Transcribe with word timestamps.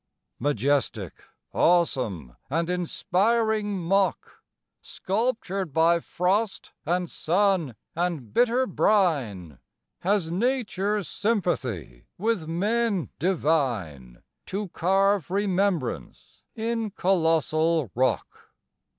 Majestic, 0.39 1.13
awesome 1.53 2.35
and 2.49 2.71
inspiring 2.71 3.77
mock, 3.77 4.41
Sculptured 4.81 5.73
by 5.73 5.99
frost 5.99 6.71
and 6.87 7.07
sun 7.07 7.75
and 7.95 8.33
bitter 8.33 8.65
brine! 8.65 9.59
Has 9.99 10.31
nature 10.31 11.03
sympathy 11.03 12.07
with 12.17 12.47
men 12.47 13.09
divine, 13.19 14.23
To 14.47 14.69
carve 14.69 15.29
remembrance 15.29 16.41
in 16.55 16.89
colossal 16.89 17.91
rock? 17.93 18.49